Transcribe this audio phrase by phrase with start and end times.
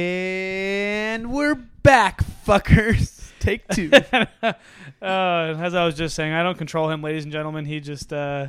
[0.00, 3.30] And we're back, fuckers.
[3.38, 3.90] Take two.
[4.42, 4.54] uh,
[5.02, 7.66] as I was just saying, I don't control him, ladies and gentlemen.
[7.66, 8.46] He just uh,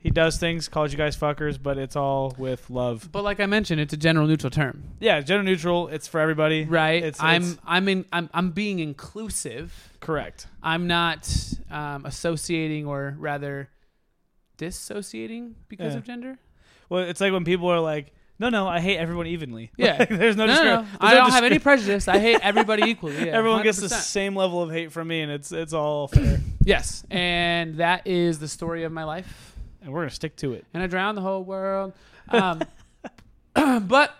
[0.00, 3.08] he does things, calls you guys fuckers, but it's all with love.
[3.12, 5.86] but like I mentioned, it's a general neutral term, Yeah, gender neutral.
[5.86, 6.64] It's for everybody.
[6.64, 7.00] right?
[7.02, 9.92] It's, I'm it's I'm in I'm I'm being inclusive.
[10.00, 10.48] correct.
[10.64, 11.32] I'm not
[11.70, 13.68] um, associating or rather
[14.56, 15.98] dissociating because Yeah.
[15.98, 16.38] of gender.
[16.88, 19.96] Well, it's like when people are like, "No, no, I hate everyone evenly." Yeah.
[19.98, 20.46] Like, there's no.
[20.46, 20.82] No, no, no.
[20.82, 22.08] there's I no don't have any prejudice.
[22.08, 23.16] I hate everybody equally.
[23.26, 26.40] Yeah, Everyone gets the same level of hate from me, and it's it's all fair.
[26.64, 29.54] Yes, and that is the story of my life.
[29.82, 30.64] and we're gonna stick to it.
[30.74, 31.92] and I drowned the whole world.
[32.30, 32.60] Um,
[33.88, 34.14] but,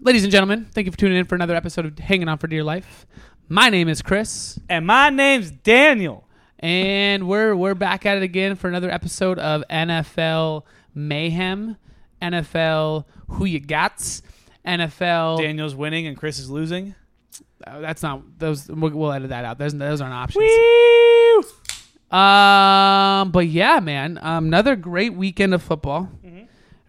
[0.00, 2.48] ladies and gentlemen, thank you for tuning in for another episode of Hanging On for
[2.48, 3.06] Dear Life.
[3.48, 6.26] My name is Chris, And my name's Daniel.
[6.58, 10.64] and we're we're back at it again for another episode of NFL
[10.96, 11.76] Mayhem,
[12.22, 14.22] NFL Who You Gots,
[14.66, 15.38] NFL.
[15.38, 16.94] Daniel's winning and Chris is losing.
[17.66, 18.68] Uh, that's not those.
[18.68, 19.58] We'll, we'll edit that out.
[19.58, 20.44] Those those aren't options.
[20.44, 22.16] Woo!
[22.16, 26.08] Um, but yeah, man, um, another great weekend of football.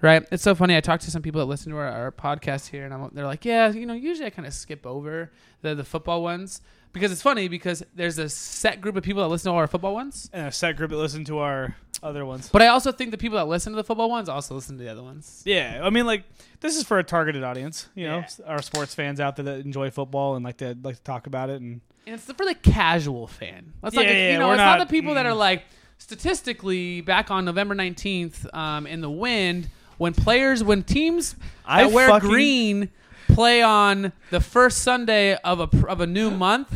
[0.02, 0.76] Right, it's so funny.
[0.76, 3.26] I talked to some people that listen to our, our podcast here, and I'm, they're
[3.26, 6.60] like, "Yeah, you know, usually I kind of skip over the the football ones
[6.94, 9.68] because it's funny because there's a set group of people that listen to all our
[9.68, 12.50] football ones, And a set group that listen to our other ones.
[12.52, 14.84] but I also think the people that listen to the football ones also listen to
[14.84, 15.42] the other ones.
[15.46, 16.24] Yeah, I mean, like
[16.60, 17.88] this is for a targeted audience.
[17.96, 18.46] You know, Yeah.
[18.46, 21.50] our sports fans out there that enjoy football and like to like to talk about
[21.50, 21.62] it.
[21.62, 23.74] And And it's for the casual fan.
[23.82, 25.30] That's like Yeah, a- yeah, you know, it's not, not- the people that mm.
[25.30, 25.64] are like
[25.98, 31.36] statistically back on November nineteenth um, in the wind when players when teams
[31.66, 32.90] I that wear fucking- green
[33.34, 36.74] play on the first Sunday of a of a new month.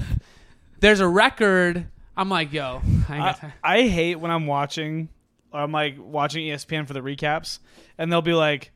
[0.80, 1.88] There's a record.
[2.16, 3.53] I'm like, yo, I I.
[3.63, 5.09] I hate when I'm watching.
[5.53, 7.59] I'm like watching ESPN for the recaps,
[7.97, 8.72] and they'll be like,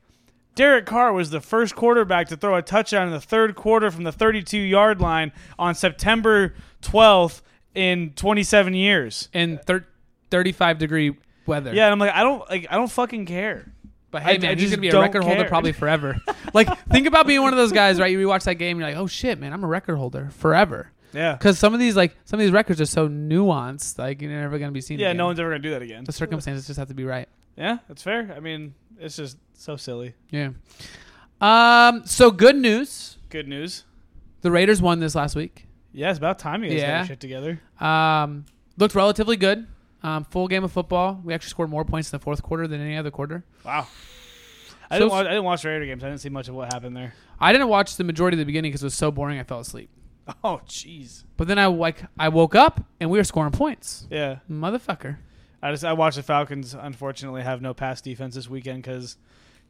[0.56, 4.04] Derek Carr was the first quarterback to throw a touchdown in the third quarter from
[4.04, 7.42] the 32 yard line on September 12th
[7.76, 9.30] in 27 years.
[9.34, 9.86] in thir-
[10.30, 11.16] 35 degree
[11.46, 11.74] weather.
[11.74, 13.72] Yeah, and I'm like, I don't like, I don't fucking care.
[14.12, 16.20] But hey, I- man, I he's gonna be a record holder probably forever.
[16.54, 18.12] like, think about being one of those guys, right?
[18.12, 20.92] You rewatch that game, you're like, oh shit, man, I'm a record holder forever.
[21.14, 24.32] Yeah, Because some of these, like, some of these records are so nuanced, like you're
[24.32, 24.98] never gonna be seen.
[25.00, 25.18] yeah, again.
[25.18, 26.04] no one's ever gonna do that again.
[26.06, 27.28] The circumstances just have to be right.
[27.58, 28.34] Yeah, that's fair.
[28.36, 30.14] I mean, it's just so silly.
[30.30, 30.52] Yeah.
[31.40, 32.04] Um.
[32.06, 33.18] So good news.
[33.30, 33.84] Good news.
[34.42, 35.68] The Raiders won this last week.
[35.94, 36.98] Yeah, it's about time you guys got Yeah.
[37.00, 37.62] your shit together.
[37.80, 38.46] Um.
[38.78, 39.68] Looked relatively good.
[40.04, 40.24] Um.
[40.26, 41.20] Full game of football.
[41.24, 43.44] We actually scored more points in the fourth quarter than any other quarter.
[43.66, 43.88] Wow.
[44.90, 45.26] I So didn't watch.
[45.26, 46.04] I didn't watch the Raider games.
[46.04, 47.14] I didn't see much of what happened there.
[47.40, 49.40] I didn't watch the majority of the beginning because it was so boring.
[49.40, 49.90] I fell asleep.
[50.44, 51.24] Oh, jeez.
[51.36, 54.08] But then I like I woke up and we were scoring points.
[54.10, 54.38] Yeah.
[54.50, 55.18] Motherfucker.
[55.62, 56.74] I just I watched the Falcons.
[56.74, 59.18] Unfortunately, have no pass defense this weekend because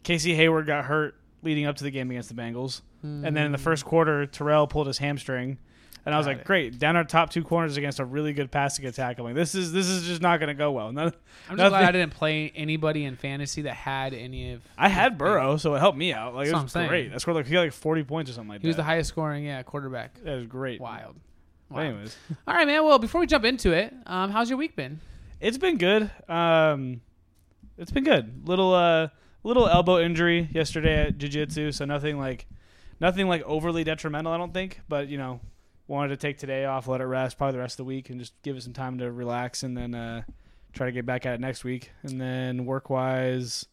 [0.03, 3.51] Casey Hayward got hurt leading up to the game against the Bengals, and then in
[3.51, 5.57] the first quarter, Terrell pulled his hamstring,
[6.05, 6.45] and I was Got like, it.
[6.45, 9.17] great, down our top two corners against a really good passing attack.
[9.19, 10.91] I'm like, this is this is just not going to go well.
[10.93, 11.13] None,
[11.49, 14.61] I'm just glad I didn't play anybody in fantasy that had any of.
[14.77, 16.33] I had Burrow, so it helped me out.
[16.35, 16.87] Like That's it what I'm was saying.
[16.89, 17.13] great.
[17.13, 19.09] I scored like he got like 40 points or something like He was the highest
[19.09, 20.15] scoring, yeah, quarterback.
[20.23, 20.79] That was great.
[20.81, 21.15] Wild.
[21.75, 22.15] anyways,
[22.47, 22.83] All right, man.
[22.83, 24.99] Well, before we jump into it, um, how's your week been?
[25.39, 26.09] it's been good.
[26.29, 27.01] Um,
[27.77, 28.47] it's been good.
[28.47, 29.07] Little uh,
[29.43, 32.45] little elbow injury yesterday at jiu-jitsu, so nothing like
[33.01, 34.79] nothing like overly detrimental, I don't think.
[34.87, 35.41] But you know,
[35.87, 38.19] wanted to take today off, let it rest, probably the rest of the week, and
[38.19, 40.21] just give it some time to relax, and then uh,
[40.71, 41.91] try to get back at it next week.
[42.03, 43.65] And then work wise,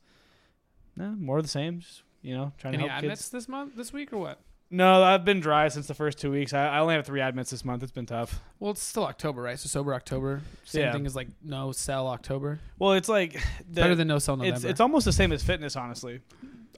[0.96, 1.80] no, more of the same.
[1.80, 3.30] Just you know, trying Any to help admits kids.
[3.30, 4.40] this month, this week, or what?
[4.70, 6.52] No, I've been dry since the first two weeks.
[6.52, 7.82] I, I only have three admits this month.
[7.82, 8.40] It's been tough.
[8.58, 9.58] Well, it's still October, right?
[9.58, 10.42] So sober October.
[10.64, 10.92] Same Yeah.
[10.92, 12.60] thing as like no sell October.
[12.78, 13.32] Well, it's like
[13.70, 14.56] the, Better than no sell November.
[14.56, 16.20] It's it's almost the same as fitness, honestly.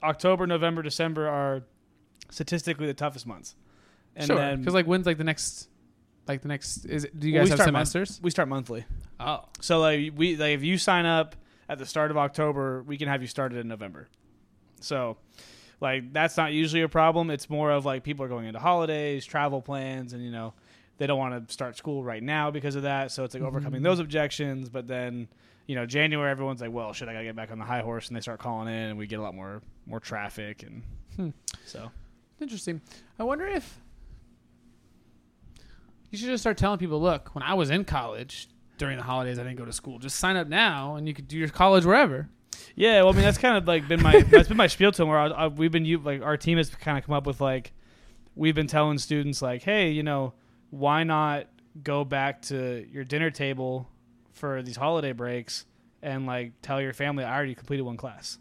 [0.03, 1.63] October, November, December are
[2.29, 3.55] statistically the toughest months.
[4.15, 5.69] And sure, then because like when's like the next,
[6.27, 8.21] like the next is it, do you Well, guys we have start month- semesters?
[8.21, 8.85] we start monthly.
[9.19, 11.35] Oh, So like we like if you sign up
[11.69, 14.09] at the start of October, we can have you started in November.
[14.81, 15.17] So
[15.79, 17.29] like that's not usually a problem.
[17.29, 20.53] It's more of like people are going into holidays, travel plans, and you know
[20.97, 23.11] they don't want to start school right now because of that.
[23.11, 23.85] So it's like overcoming Mhm.
[23.85, 24.69] those objections.
[24.69, 25.27] But then
[25.67, 28.09] you know January, everyone's like, well, shit, I gotta get back on the high horse,
[28.09, 30.83] and they start calling in, and we get a lot more more traffic, and
[31.15, 31.29] Hmm.
[31.65, 31.91] so
[32.41, 32.81] interesting.
[33.19, 33.79] I wonder if
[36.09, 39.39] you should just start telling people, look, when I was in college during the holidays,
[39.39, 39.99] I didn't go to school.
[39.99, 42.29] Just sign up now, and you could do your college wherever.
[42.75, 44.97] Yeah, well, I mean that's kind of like been my that's been my spiel to
[44.97, 47.25] them where I, I, we've been you like our team has kind of come up
[47.25, 47.71] with like
[48.35, 50.33] we've been telling students like, hey, you know,
[50.69, 51.47] why not
[51.83, 53.87] go back to your dinner table
[54.33, 55.65] for these holiday breaks
[56.01, 58.37] and like tell your family I already completed one class,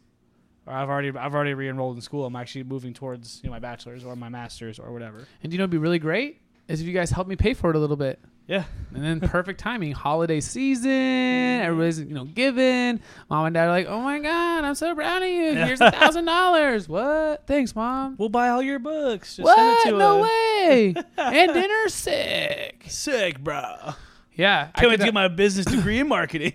[0.70, 2.24] or I've already I've already re-enrolled in school.
[2.24, 5.26] I'm actually moving towards you know my bachelor's or my master's or whatever.
[5.42, 7.52] And do you know, it'd be really great is if you guys help me pay
[7.54, 8.20] for it a little bit.
[8.46, 8.64] Yeah.
[8.94, 13.00] And then perfect timing, holiday season, everybody's you know giving.
[13.28, 15.54] Mom and dad are like, "Oh my god, I'm so proud of you.
[15.54, 16.88] Here's a thousand dollars.
[16.88, 17.46] What?
[17.46, 18.16] Thanks, mom.
[18.18, 19.36] We'll buy all your books.
[19.36, 19.86] Just send what?
[19.86, 20.30] it to No us.
[20.30, 20.94] way.
[21.16, 22.84] and dinner's sick.
[22.88, 23.92] Sick, bro.
[24.34, 26.54] Yeah, I Can't wait to get my business degree in marketing.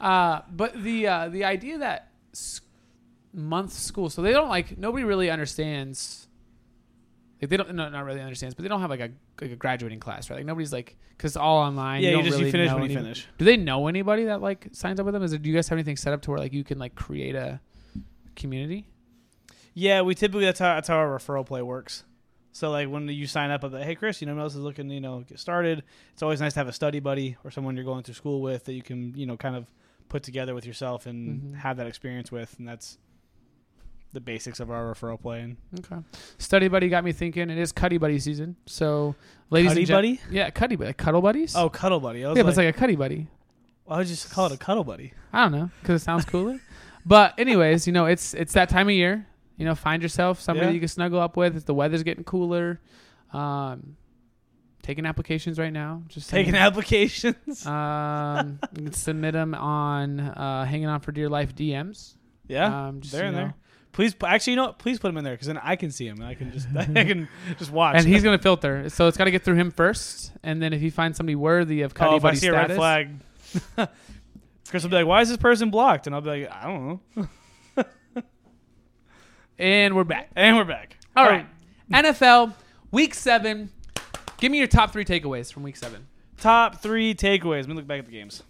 [0.00, 2.60] Uh, but the uh, the idea that s-
[3.34, 6.26] month school, so they don't like nobody really understands.
[7.40, 9.10] Like they don't, no, not really understands, but they don't have like a
[9.40, 10.36] like a graduating class, right?
[10.36, 12.02] Like nobody's like because all online.
[12.02, 13.26] yeah, you, you just really you finish when you finish.
[13.38, 15.22] Do they know anybody that like signs up with them?
[15.22, 16.94] Is it, do you guys have anything set up to where like you can like
[16.94, 17.60] create a
[18.36, 18.86] community?
[19.74, 22.04] Yeah, we typically that's how that's how our referral play works.
[22.52, 24.90] So like when you sign up, I'm like, hey Chris, you know, else is looking,
[24.90, 25.84] you know, get started.
[26.12, 28.64] It's always nice to have a study buddy or someone you're going through school with
[28.64, 29.66] that you can, you know, kind of
[30.10, 31.54] put together with yourself and Mhm.
[31.56, 32.98] have that experience with, and that's
[34.12, 35.40] the basics of our referral play.
[35.40, 35.96] And Okay.
[36.36, 37.48] Study buddy got me thinking.
[37.48, 39.14] It is Cuddy buddy season, so
[39.50, 40.20] ladies Cuddy and gen- buddy?
[40.30, 41.54] yeah, Cuddy buddy, cuddle buddies.
[41.56, 42.24] oh, cuddle buddy.
[42.24, 43.28] I yeah, but it's like a Cuddy buddy.
[43.84, 45.12] why would you just call it a cuddle buddy?
[45.32, 46.60] I don't know because it sounds cooler.
[47.06, 49.26] but anyways, you know, it's it's that time of year.
[49.56, 50.72] You know, find yourself somebody Yeah.
[50.72, 51.56] you can snuggle up with.
[51.56, 52.80] If the weather's getting cooler,
[53.32, 53.96] um,
[54.82, 56.02] taking applications right now.
[56.08, 57.66] Just Taking applications.
[57.66, 62.14] Um, you can submit them on uh, hanging on for dear life DMs.
[62.48, 63.38] yeah, um, just, they're in know.
[63.38, 63.54] there.
[63.92, 64.78] Please, actually, you know what?
[64.78, 66.68] Please put them in there because then I can see them and I can just
[66.76, 67.28] I can
[67.58, 67.96] just watch.
[67.96, 70.80] And he's gonna filter, so it's got to get through him first, and then if
[70.80, 73.12] he finds somebody worthy of oh, Cuddy if I buddy see a status, red
[73.76, 73.88] flag,
[74.68, 77.00] Chris will be like, "Why is this person blocked?" And I'll be like, "I don't
[77.76, 77.84] know."
[79.58, 80.30] and we're back.
[80.36, 80.96] And we're back.
[81.16, 81.46] All right,
[81.92, 82.54] NFL
[82.92, 83.70] Week Seven.
[84.40, 86.06] Give me your top three takeaways from Week Seven.
[86.38, 87.60] Top three takeaways.
[87.60, 88.42] Let me look back at the games.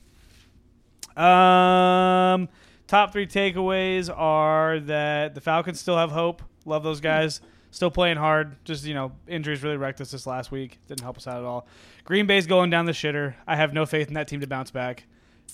[1.17, 2.49] Um,
[2.87, 6.43] top three takeaways are that the Falcons still have hope.
[6.65, 7.41] Love those guys.
[7.73, 8.57] Still playing hard.
[8.65, 10.79] Just you know, injuries really wrecked us this last week.
[10.87, 11.67] Didn't help us out at all.
[12.05, 13.35] Green Bay's going down the shitter.
[13.47, 15.05] I have no faith in that team to bounce back.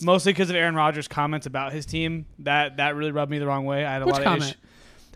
[0.03, 2.27] Mostly because of Aaron Rodgers' comments about his team.
[2.41, 3.85] That that really rubbed me the wrong way.
[3.87, 4.43] I had a Which lot of comment?
[4.45, 4.57] issues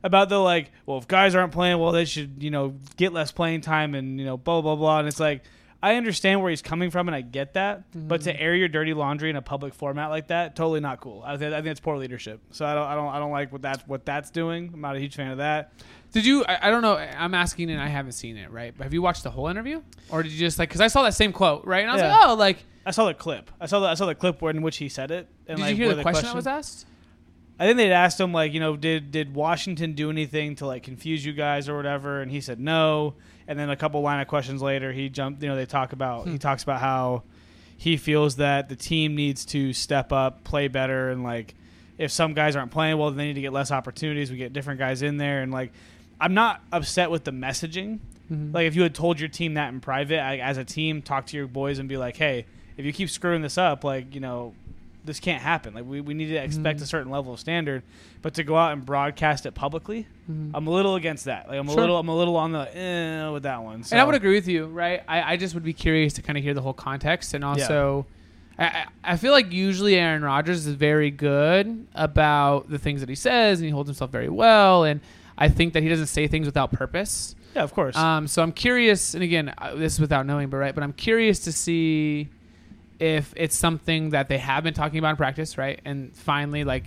[0.02, 3.32] about the like, well, if guys aren't playing, well, they should you know get less
[3.32, 5.00] playing time and you know blah blah blah.
[5.00, 5.42] And it's like
[5.82, 8.40] I understand where he's coming from and I get that, but to mhm.
[8.40, 11.22] air your dirty laundry in a public format like that, totally not cool.
[11.24, 12.40] I think I think it's poor leadership.
[12.50, 14.70] So I don't I don't I don't like what that's what that's doing.
[14.74, 15.72] I'm not a huge fan of that.
[16.12, 16.44] Did you?
[16.44, 16.96] I, I don't know.
[16.96, 18.50] I'm asking, and I haven't seen it.
[18.50, 18.74] Right?
[18.76, 19.80] But have you watched the whole interview,
[20.10, 20.68] or did you just like?
[20.68, 21.82] Because I saw that same quote, right?
[21.82, 22.16] And I was Yeah.
[22.16, 23.50] like, oh, like, I saw the clip.
[23.60, 25.28] I saw the I saw the clip where in which he said it.
[25.46, 26.86] And did like, you hear where the question, that was asked?
[27.60, 30.82] I think they'd asked him like, you know, did did Washington do anything to like
[30.82, 32.22] confuse you guys or whatever?
[32.22, 33.14] And he said no.
[33.46, 35.42] And then a couple line of questions later, he jumped.
[35.42, 36.32] You know, they talk about Hmm.
[36.32, 37.22] he talks about how
[37.76, 41.54] he feels that the team needs to step up, play better, and like
[41.98, 44.30] if some guys aren't playing well, then they need to get less opportunities.
[44.30, 45.72] We get different guys in there, and like
[46.18, 47.98] I'm not upset with the messaging.
[48.32, 48.54] Mhm.
[48.54, 51.26] Like if you had told your team that in private, I, as a team, talk
[51.26, 52.46] to your boys and be like, hey,
[52.78, 54.54] if you keep screwing this up, like you know,
[55.10, 55.74] this can't happen.
[55.74, 56.82] Like we, we need to expect Mhm.
[56.82, 57.82] a certain level of standard,
[58.22, 60.52] but to go out and broadcast it publicly, Mhm.
[60.54, 61.48] I'm a little against that.
[61.48, 63.82] Like I'm a little I'm a little on the eh, with that one.
[63.82, 63.94] So.
[63.94, 65.02] And I would agree with you, right?
[65.08, 68.06] I, I just would be curious to kind of hear the whole context, and also,
[68.58, 73.08] I, I I feel like usually Aaron Rodgers is very good about the things that
[73.08, 75.00] he says, and he holds himself very well, and
[75.36, 77.34] I think that he doesn't say things without purpose.
[77.56, 77.96] Yeah, of course.
[77.96, 80.92] Um, so I'm curious, and again, uh, this is without knowing, but right, but I'm
[80.92, 82.28] curious to see
[83.00, 85.80] if it's something that they have been talking about in practice, right?
[85.84, 86.84] And finally, like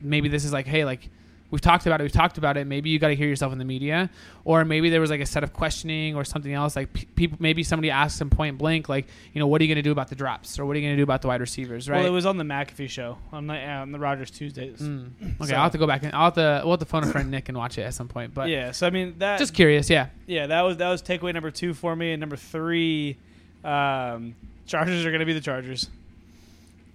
[0.00, 1.08] maybe this is like, hey, like
[1.50, 2.66] we've talked about it, we've talked about it.
[2.66, 4.10] Maybe you got to hear yourself in the media,
[4.44, 6.76] or maybe there was like a set of questioning or something else.
[6.76, 9.82] Like people, maybe somebody asked him point blank, like, you know, what are you going
[9.82, 11.40] to do about the drops, or what are you going to do about the wide
[11.40, 11.98] receivers, right?
[11.98, 14.80] Well, it was on the McAfee show on the uh, on the Rodgers Tuesdays.
[14.80, 15.10] Mm.
[15.40, 17.04] Okay, So- I'll have to go back and I'll have to we'll have to phone
[17.04, 18.32] a friend Nick and watch it at some point.
[18.34, 20.08] But yeah, so I mean that just curious, yeah.
[20.26, 23.16] yeah that was that was takeaway number two for me, and number three,
[23.64, 24.34] um,
[24.66, 25.88] Chargers are going to be the Chargers.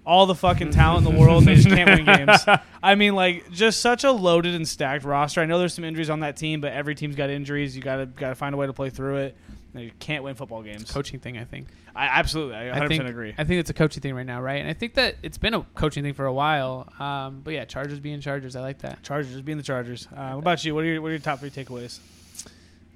[0.06, 2.44] All the fucking talent in the world, they just can't win games.
[2.84, 5.42] I mean, like just such a loaded and stacked roster.
[5.42, 7.76] I know there's some injuries on that team, but every team's got injuries.
[7.76, 9.38] You gotta gotta find a way to play through it.
[9.74, 10.92] And you can't win football games.
[10.92, 11.68] Coaching thing, I think.
[11.96, 13.36] I absolutely, I 100 think, percent agree.
[13.38, 14.60] I think it's a coaching thing right now, right?
[14.60, 16.92] And I think that it's been a coaching thing for a while.
[17.00, 19.04] Um, but yeah, Chargers being Chargers, I like that.
[19.04, 20.08] Chargers being the Chargers.
[20.08, 20.74] Uh, what about you?
[20.76, 22.00] What are your what are your top three takeaways?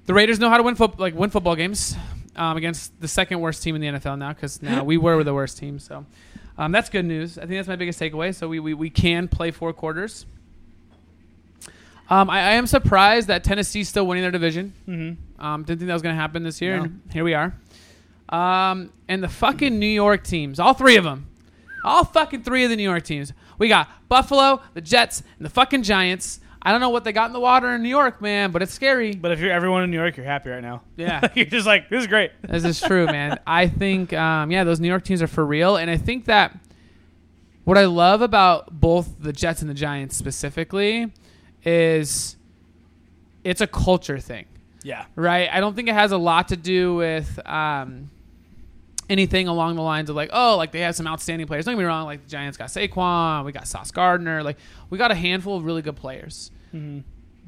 [0.06, 1.96] The Raiders know how to win fo- like win football games
[2.36, 5.34] um, against the second worst team in the NFL now because now we were the
[5.34, 5.78] worst team.
[5.78, 6.06] So
[6.58, 7.38] um, that's good news.
[7.38, 8.34] I think that's my biggest takeaway.
[8.34, 10.26] So we, we, we can play four quarters.
[12.08, 14.72] Um, I, I am surprised that Tennessee's still winning their division.
[14.86, 15.44] Mm-hmm.
[15.44, 16.84] Um, didn't think that was going to happen this year, No.
[16.84, 17.52] and here we are.
[18.28, 21.26] Um, and the fucking New York teams, all three of them,
[21.84, 23.32] All fucking three of the New York teams.
[23.58, 26.40] We got Buffalo, the Jets, and the fucking Giants.
[26.66, 28.74] I don't know what they got in the water in New York, man, but it's
[28.74, 29.14] scary.
[29.14, 30.82] But if you're everyone in New York, you're happy right now.
[30.96, 31.28] Yeah.
[31.34, 32.32] you're just like this is great.
[32.42, 33.38] This is true, man.
[33.46, 36.58] I think, um, yeah, those New York teams are for real, and I think that
[37.64, 41.12] what I love about both the Jets and the Giants specifically
[41.64, 42.36] is
[43.44, 44.46] it's a culture thing,
[44.82, 45.04] Yeah.
[45.14, 45.48] right?
[45.52, 48.10] I don't think it has a lot to do with um,
[49.08, 51.64] anything along the lines of like, oh, like they have some outstanding players.
[51.64, 54.56] Don't get me wrong, like the Giants got Saquon, we got Sauce Gardner, like
[54.90, 56.50] we got a handful of really good players.
[56.76, 56.98] Mm-hmm.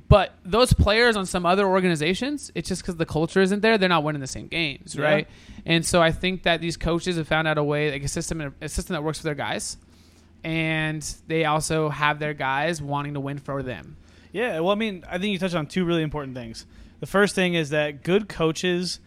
[0.09, 3.77] But those players on some other organizations, it's just because the culture isn't there.
[3.77, 5.05] They're not winning the same games, Yeah.
[5.05, 5.29] right?
[5.67, 8.55] And so I think that these coaches have found out a way, like a system,
[8.63, 9.77] a system that works for their guys,
[10.45, 13.97] and they also have their guys wanting to win for them.
[14.33, 16.65] Yeah, well, I mean, I think you touched on two really important things.
[17.01, 19.01] The first thing is that good coaches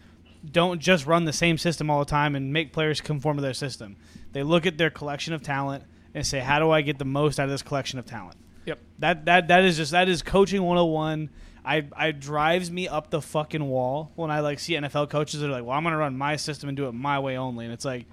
[0.50, 3.54] don't just run the same system all the time and make players conform to their
[3.54, 3.96] system.
[4.32, 7.38] They look at their collection of talent and say, "How do I get the most
[7.38, 8.36] out of this collection of talent?"
[8.66, 8.78] Yep.
[9.00, 11.30] That that that is just that is coaching 101.
[11.64, 15.48] I I drives me up the fucking wall when I like see NFL coaches that
[15.48, 17.64] are like, "Well, I'm going to run my system and do it my way only."
[17.64, 18.06] And it's like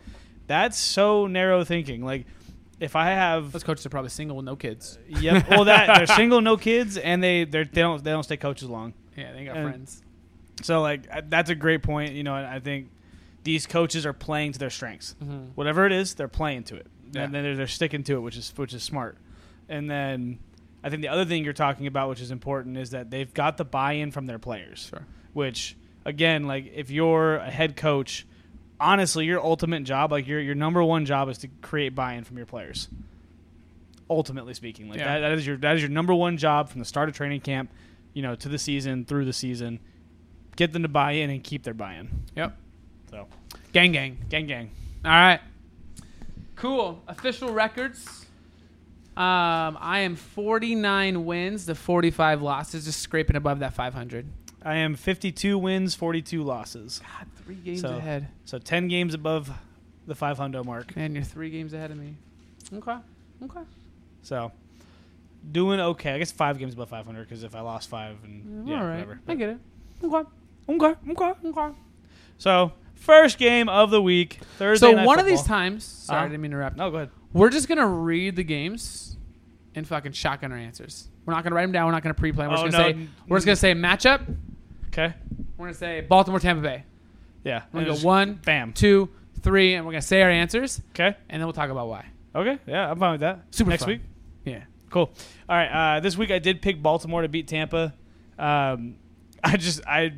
[0.47, 2.03] that's so narrow thinking.
[2.03, 2.25] Like
[2.79, 4.97] if I have Those coaches are probably single with no kids.
[5.09, 5.49] Yep.
[5.49, 8.93] Well, that they're single, no kids, and they they don't they don't stay coaches long.
[9.17, 10.01] Yeah, they got And- friends.
[10.61, 12.13] So like that's a great point.
[12.13, 12.89] You know, I think
[13.43, 15.15] these coaches are playing to their strengths.
[15.23, 15.51] Mhm.
[15.55, 17.23] Whatever it is, they're playing to it, Yeah.
[17.23, 19.17] and then they're, they're sticking to it, which is which is smart.
[19.69, 20.39] And then
[20.83, 23.57] I think the other thing you're talking about, which is important, is that they've got
[23.57, 24.87] the buy-in from their players.
[24.89, 25.05] Sure.
[25.33, 28.25] Which again, like if you're a head coach,
[28.79, 32.37] honestly, your ultimate job, like your your number one job, is to create buy-in from
[32.37, 32.87] your players.
[34.09, 35.19] Ultimately speaking, like Yeah.
[35.19, 37.41] that, that is your that is your number one job from the start of training
[37.41, 37.69] camp,
[38.13, 39.79] you know, to the season through the season.
[40.55, 42.09] Get them to buy in and keep their buy-in.
[42.35, 42.57] Yep.
[43.11, 43.27] So,
[43.71, 44.17] Gang, gang.
[44.29, 44.71] gang, gang.
[45.05, 45.39] All right.
[46.55, 47.01] Cool.
[47.07, 48.25] Official records.
[49.19, 54.25] Um, I am 49 wins to 45 losses, just scraping above that 500.
[54.63, 57.01] I am 52 wins, 42 losses.
[57.03, 58.29] God, three games So- ahead.
[58.45, 59.51] So 10 games above
[60.07, 60.95] the 500 mark.
[60.95, 62.15] Man, you're three games ahead of me.
[62.73, 62.95] Okay.
[63.43, 63.59] Okay.
[64.21, 64.51] So
[65.51, 66.13] doing okay.
[66.13, 68.93] I guess five games above 500 because if I lost five and yeah, All right.
[69.05, 69.19] whatever.
[69.27, 69.57] I get it.
[70.03, 70.29] Okay.
[70.69, 71.33] Okay, okay.
[71.45, 71.75] Okay.
[72.37, 74.93] So first game of the week, Thursday.
[74.93, 76.25] So one of these times, sorry, Uh-huh.
[76.25, 76.77] I didn't mean to interrupt.
[76.77, 77.09] No, go ahead.
[77.33, 79.17] We're just gonna read the games
[79.75, 81.07] and fucking shotgun our answers.
[81.25, 81.85] We're not gonna write them down.
[81.85, 82.49] We're not gonna pre-plan.
[82.49, 84.35] We're Oh, just gonna no, say we're just gonna say matchup.
[84.87, 85.13] Okay.
[85.57, 86.83] We're gonna say Baltimore, Tampa Bay.
[87.43, 87.63] Yeah.
[87.71, 88.73] We're gonna go one, Bam.
[88.73, 89.09] two,
[89.41, 91.15] three, and we're gonna say our answers, Okay.
[91.29, 92.05] and then we'll talk about why.
[92.35, 92.57] Okay.
[92.65, 93.41] Yeah, I'm fine with that.
[93.51, 93.93] Super Next fun.
[93.93, 94.01] week.
[94.45, 94.63] Yeah.
[94.89, 95.11] Cool.
[95.47, 95.97] All right.
[95.97, 97.93] Uh, this week I did pick Baltimore to beat Tampa.
[98.39, 98.95] Um,
[99.43, 100.13] I just I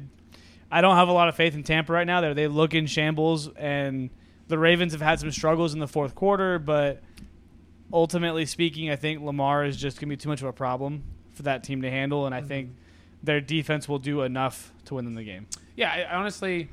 [0.72, 2.22] I don't have a lot of faith in Tampa right now.
[2.22, 4.10] They they look in shambles, and
[4.52, 6.60] the Ravens have had some struggles in the fourth quarter.
[6.60, 7.02] But
[7.92, 11.44] ultimately speaking, I think Lamar is just gonna be too much of a problem for
[11.44, 12.76] that team to handle, and I think
[13.24, 15.48] their defense will do enough to win them the game.
[15.76, 16.70] Yeah, I, honestly,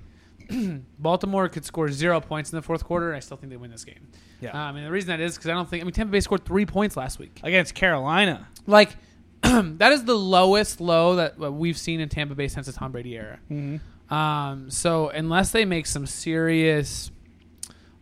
[0.98, 3.08] Baltimore could score zero points in the fourth quarter.
[3.08, 4.08] and I still think they win this game.
[4.40, 4.50] Yeah.
[4.50, 6.44] Um, and the reason that is because I don't think I mean Tampa Bay scored
[6.44, 7.40] three points last week.
[7.42, 8.48] Against Carolina.
[8.66, 8.96] Like
[9.42, 12.92] that is the lowest low that uh, we've seen in Tampa Bay since the Tom
[12.92, 13.38] Brady era.
[13.50, 14.14] Mm-hmm.
[14.14, 17.10] Um, so unless they make some serious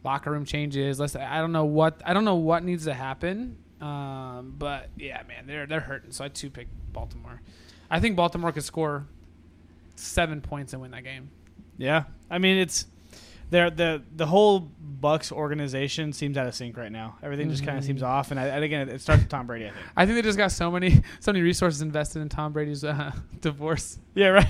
[0.07, 3.59] locker room changes, let's I don't know what I don't know what needs to happen.
[3.81, 6.13] Um, but yeah, man, they're they're hurting.
[6.13, 7.43] So I too pick Baltimore.
[7.91, 9.07] I think Baltimore could score
[9.97, 11.29] seven points and win that game.
[11.77, 12.87] Yeah, I mean it's
[13.51, 13.69] there.
[13.69, 14.71] the the whole
[15.01, 17.19] Bucs organization seems out of sync right now.
[17.23, 19.67] Everything just kind of seems off, and, I, and again, it starts with Tom Brady.
[19.67, 19.87] I think.
[19.97, 23.13] I think they just got so many so many resources invested in Tom Brady's uh,
[23.41, 23.99] divorce.
[24.15, 24.49] Yeah, right,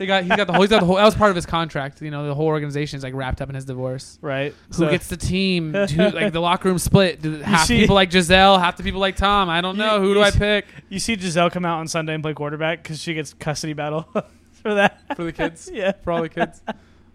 [0.00, 1.44] They got he's got the whole he's got the whole that was part of his
[1.44, 2.00] contract.
[2.00, 4.18] You know, the whole organization is like wrapped up in his divorce.
[4.22, 4.54] right.
[4.74, 5.72] Who gets the team?
[5.72, 7.20] Like the locker room split?
[7.20, 9.50] Do half see- people like Gisele, half the people like Tom.
[9.50, 10.00] I don't You- know.
[10.00, 12.82] Who you do I pick You see Gisele come out on Sunday and play quarterback
[12.82, 14.08] because she gets custody battle
[14.62, 15.16] for that.
[15.16, 15.70] for the kids?
[15.74, 15.92] yeah.
[16.02, 16.62] For all the kids.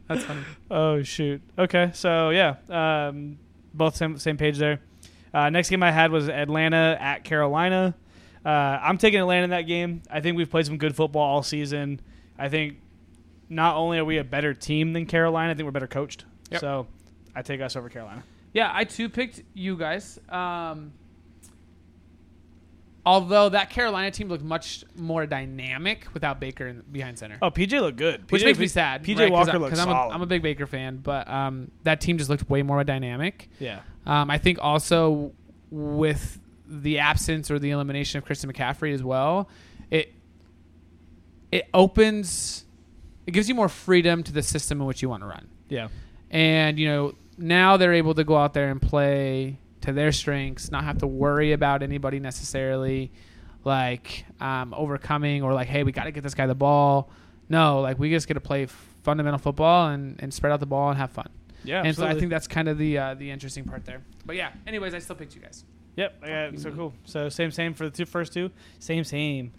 [0.08, 0.42] That's funny.
[0.70, 1.42] Oh shoot.
[1.58, 3.40] Okay, so yeah, um,
[3.74, 4.80] both same same page there.
[5.34, 7.96] Uh, next game I had was Atlanta at Carolina.
[8.46, 10.04] Uh, I'm taking Atlanta in that game.
[10.12, 12.00] I think we've played some good football all season.
[12.38, 12.78] I think
[13.50, 16.26] not only are we a better team than Carolina, I think we're better coached.
[16.52, 16.62] Yep.
[16.62, 16.88] So
[17.36, 18.24] I take us over Carolina.
[18.54, 20.20] Yeah, I too picked you guys.
[20.30, 20.94] Um,
[23.06, 27.38] although that Carolina team looked much more dynamic without Baker in, behind center.
[27.42, 28.32] Oh, PJ looked good.
[28.32, 29.04] Which PJ makes me sad.
[29.04, 29.32] PJ right?
[29.32, 29.90] Walker looks I'm.
[29.90, 33.50] I'm a big Baker fan, but um, that team just looked way more dynamic.
[33.60, 33.82] yeah.
[34.06, 35.34] Um, I think also
[35.72, 39.50] with the absence or the elimination of Christian McCaffrey as well,
[39.90, 40.14] it
[41.56, 42.66] it opens,
[43.26, 45.48] it gives you more freedom to the system in which you want to run.
[45.70, 45.88] Yeah.
[46.30, 50.72] And you know now they're able to go out there and play to their strengths,
[50.72, 53.12] not have to worry about anybody necessarily
[53.64, 57.10] like um, overcoming or like, hey, we got to get this guy the ball.
[57.50, 58.68] No, like we just get to play
[59.04, 61.30] fundamental football and, and spread out the ball and have fun.
[61.64, 64.02] Yeah, and so I think that's kind of the uh, the interesting part there.
[64.26, 65.64] But yeah, anyways, I still picked you guys.
[65.96, 66.24] Yep.
[66.24, 66.94] I got, so cool.
[67.06, 68.52] So same, same for the two first two.
[68.80, 69.52] Same, same,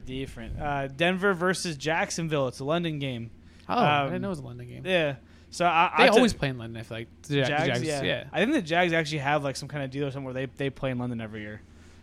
[0.00, 0.60] different.
[0.60, 2.48] Uh, Denver versus Jacksonville.
[2.48, 3.30] It's a London game.
[3.68, 4.82] Oh, I Um, didn't know it was a London game.
[4.86, 5.16] Yeah.
[5.50, 6.78] So I, They I always play in London.
[6.78, 8.02] I feel like the Ja- Jags, Jags, yeah.
[8.02, 8.24] yeah.
[8.32, 10.46] I think the Jags actually have like some kind of deal or something where they,
[10.46, 11.62] they play in London every year.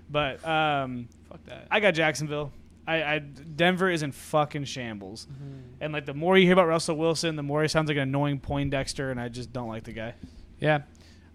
[0.09, 1.67] But um, Fuck that.
[1.69, 2.51] I got Jacksonville.
[2.85, 5.27] I, I Denver is in fucking shambles.
[5.31, 5.61] Mhm.
[5.81, 8.03] And like the more you hear about Russell Wilson, the more he sounds like an
[8.03, 10.15] annoying Poindexter, and I just don't like the guy.
[10.59, 10.81] Yeah.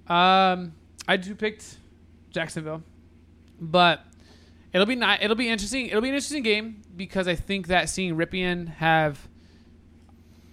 [0.07, 0.75] Um,
[1.07, 1.77] I do picked
[2.31, 2.83] Jacksonville,
[3.61, 4.05] but
[4.81, 5.23] it'll be not.
[5.23, 5.87] It'll be interesting.
[5.87, 9.29] It'll be an interesting game because I think that seeing Rypien have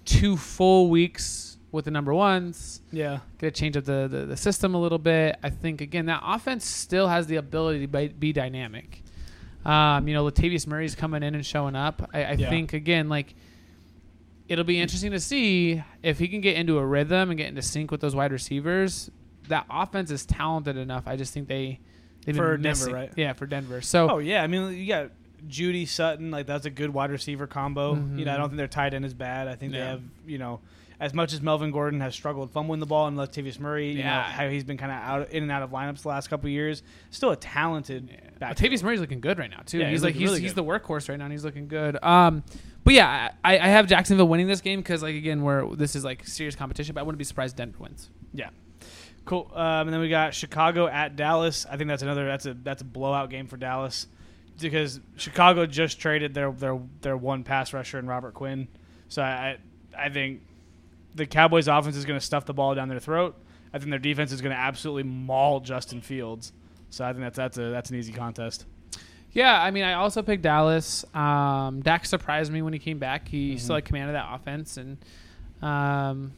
[0.06, 3.20] two full weeks with the number ones, Yeah.
[3.38, 5.38] gonna change up the, the, the system a little bit.
[5.44, 9.04] I think again that offense still has the ability to be, be dynamic.
[9.66, 12.10] Um, you know, Latavius Murray's coming in and showing up.
[12.14, 12.50] I, I Yeah.
[12.50, 13.36] think again like
[14.48, 17.62] it'll be interesting to see if he can get into a rhythm and get into
[17.64, 19.10] sync with those wide receivers.
[19.50, 21.04] That offense is talented enough.
[21.08, 21.80] I just think they
[22.26, 22.94] they've For been Denver, missing.
[22.94, 23.12] right?
[23.16, 23.82] Yeah, for Denver.
[23.82, 25.12] So Oh yeah, I mean you got
[25.48, 27.94] Jeudy Sutton, like that's a good wide receiver combo.
[27.94, 28.38] You know, I Mhm.
[28.40, 29.48] don't think their tight end is bad.
[29.48, 30.60] I think they have, you know,
[31.00, 34.04] as much as Melvin Gordon has struggled fumbling the ball and Latavius Murray, you know,
[34.06, 34.24] Yeah.
[34.24, 36.52] how he's been kind of out in and out of lineups the last couple of
[36.54, 38.56] years, still a talented back.
[38.56, 39.80] Latavius Murray's looking good right now too.
[39.80, 41.26] Yeah, he's he's like he's, really he's the workhorse right now.
[41.26, 42.02] and He's looking good.
[42.02, 42.44] Um,
[42.86, 46.04] but yeah, I, I have Jacksonville winning this game because like again, where this is
[46.06, 46.96] like serious competition.
[46.96, 48.10] But I wouldn't be surprised Denver wins.
[48.34, 48.50] Yeah.
[49.26, 49.50] Cool.
[49.54, 51.66] Um, and then we got Chicago at Dallas.
[51.70, 54.08] I think that's another that's a that's a blowout game for Dallas
[54.62, 58.68] because Chicago just traded their their their one pass rusher in Robert Quinn.
[59.10, 59.58] So I
[59.98, 60.42] I think
[61.16, 63.36] the Cowboys offense is going to stuff the ball down their throat.
[63.74, 66.54] I think their defense is going to absolutely maul Justin Fields.
[66.92, 68.66] So I think that's that's a that's an easy contest.
[69.32, 71.04] Yeah, I mean, I also picked Dallas.
[71.14, 73.28] Um, Dak surprised me when he came back.
[73.28, 73.60] He Mhm.
[73.60, 74.98] still had command of that offense, and
[75.62, 76.32] um,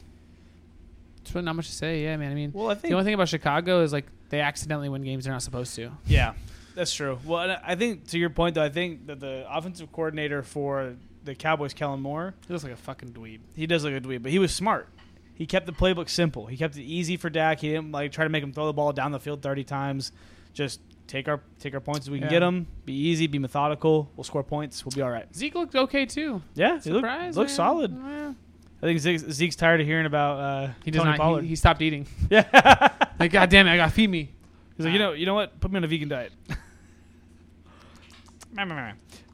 [1.28, 2.02] it's really not much to say.
[2.02, 2.32] Yeah, man.
[2.32, 5.02] I mean, Well, I think the only thing about Chicago is like they accidentally win
[5.02, 5.90] games they're not supposed to.
[6.06, 6.34] Yeah,
[6.74, 7.18] that's true.
[7.24, 11.34] Well, I think to your point though, I think that the offensive coordinator for the
[11.34, 13.40] Cowboys, Kellen Moore, He looks like a fucking dweeb.
[13.54, 14.88] he does look a dweeb, but he was smart.
[15.34, 16.46] He kept the playbook simple.
[16.46, 17.60] He kept it easy for Dak.
[17.60, 20.10] He didn't like try to make him throw the ball down the field thirty times.
[20.52, 22.30] Just take our take our points as we can Yeah.
[22.32, 22.66] get them.
[22.84, 23.26] Be easy.
[23.28, 24.10] Be methodical.
[24.16, 24.84] We'll score points.
[24.84, 25.26] We'll be all right.
[25.34, 26.42] Zeke looked okay too.
[26.54, 27.92] Yeah, he look, Surprise, looks solid.
[27.92, 28.32] Yeah.
[28.80, 31.18] I think Zeke's, Zeke's tired of hearing about uh, He does Tony not.
[31.18, 31.42] Pollard.
[31.42, 32.06] He, he stopped eating.
[32.30, 32.88] yeah,
[33.18, 34.30] Like, God damn it, I got to feed me.
[34.76, 35.58] he's like, you know, you know what?
[35.60, 36.32] Put me on a vegan diet.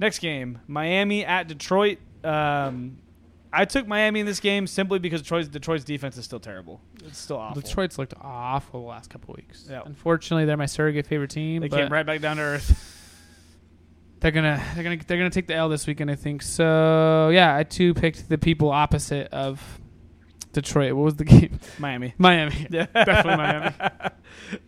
[0.01, 1.99] Next game, Miami at Detroit.
[2.23, 2.99] Um,
[3.53, 6.81] I took Miami in this game simply because Detroit's, Detroit's defense is still terrible.
[7.05, 7.63] It's still awful.
[7.63, 9.67] Detroit's looked awful the last couple weeks.
[9.71, 9.83] Yeah.
[9.85, 11.63] Unfortunately, they're my surrogate favorite team.
[11.63, 12.91] They came right back down to earth.
[14.25, 16.41] They're gonna they're gonna they're gonna take the L this weekend, I think.
[16.41, 19.61] So yeah, I too picked the people opposite of
[20.55, 20.95] Detroit.
[20.95, 21.61] What was the game?
[21.79, 22.15] Miami.
[22.17, 22.67] Miami.
[22.71, 23.75] Yeah, Definitely Miami.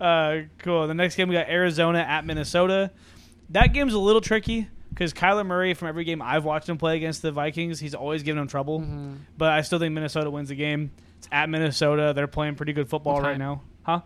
[0.01, 0.87] Uh, cool.
[0.87, 2.91] The next game we got Arizona at Minnesota.
[3.51, 6.97] That game's a little tricky because Kyler Murray, from every game I've watched him play
[6.97, 8.81] against the Vikings, he's always giving them trouble.
[8.81, 9.21] Mhm.
[9.39, 10.91] But I still think Minnesota wins the game.
[11.17, 12.13] It's at Minnesota.
[12.15, 13.63] They're playing pretty good football right now.
[13.85, 14.01] Huh?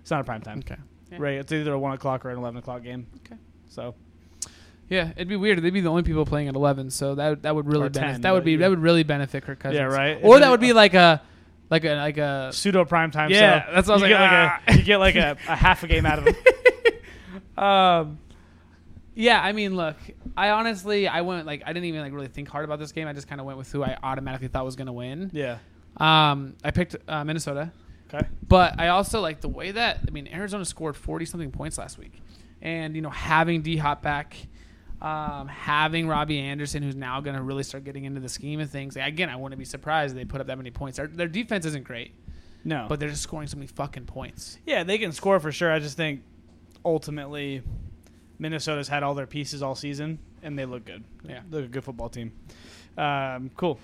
[0.00, 0.58] It's not a prime time.
[0.58, 0.76] Okay.
[1.12, 1.18] Yeah.
[1.20, 1.34] Right.
[1.38, 3.06] It's either a one o'clock or an eleven o'clock game.
[3.24, 3.36] Okay.
[3.68, 3.94] So
[4.88, 5.60] Yeah, it'd be weird.
[5.62, 8.02] They'd be the only people playing at eleven, so that that would really Or 10,
[8.02, 8.22] benefit.
[8.22, 9.76] That would be you- that would really benefit Kirk Cousins.
[9.78, 10.18] Yeah, right.
[10.22, 11.20] Or that would be like a
[11.70, 13.30] like a like a pseudo prime time.
[13.30, 14.62] Yeah, so that's what I was you like, Get like ah.
[14.66, 16.34] a, you get like a, a half a game out of them.
[17.64, 18.18] um
[19.14, 19.96] yeah, I mean, look,
[20.36, 23.08] I honestly, I went like I didn't even like really think hard about this game.
[23.08, 25.30] I just kind of went with who I automatically thought was going to win.
[25.34, 25.58] yeah.
[25.96, 27.72] Um, I picked uh, Minnesota,
[28.14, 28.24] Okay.
[28.46, 31.98] but I also like the way that I mean Arizona scored forty something points last
[31.98, 32.12] week,
[32.62, 34.36] and you know having D Hop back,
[35.00, 38.70] um, having Robbie Anderson, who's now going to really start getting into the scheme of
[38.70, 38.96] things.
[38.96, 40.96] Again, I wouldn't be surprised if they put up that many points.
[40.96, 42.12] Their, their defense isn't great,
[42.64, 42.86] No.
[42.88, 44.58] but they're just scoring so many fucking points.
[44.66, 45.70] Yeah, they can score for sure.
[45.72, 46.22] I just think
[46.84, 47.62] ultimately
[48.38, 51.04] Minnesota's had all their pieces all season and they look good.
[51.24, 51.40] Yeah.
[51.48, 52.32] They look a good football team.
[52.96, 53.78] Um, cool.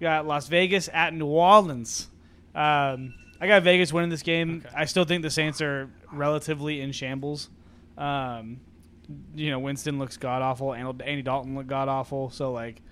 [0.00, 2.08] Got Las Vegas at New Orleans.
[2.54, 4.62] Um, I got Vegas winning this game.
[4.66, 4.74] Okay.
[4.76, 7.50] I still think the Saints are relatively in shambles.
[7.98, 8.60] Um,
[9.34, 10.72] you know, Winston looks god awful.
[10.72, 12.30] and Andy Dalton looked god awful.
[12.30, 12.82] So like,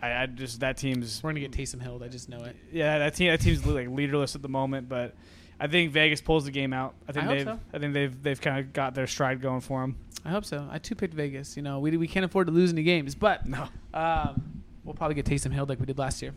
[0.00, 2.00] I, I just that team's We're gonna get Taysom Hill.
[2.04, 2.56] I just know it.
[2.72, 5.14] yeah, that team that team's like leaderless at the moment, but
[5.58, 6.94] I think Vegas pulls the game out.
[7.08, 7.60] I think I they've so.
[7.72, 9.96] I think they've they've kind of got their stride going for them.
[10.24, 10.66] I hope so.
[10.70, 11.56] I too picked Vegas.
[11.56, 13.68] You know, we we can't afford to lose any games, but No.
[13.94, 16.34] um, we'll probably get Taysom Hill like we did last year.